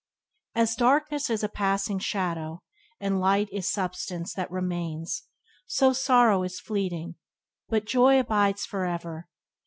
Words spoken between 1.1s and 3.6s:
is a passing shadow, and light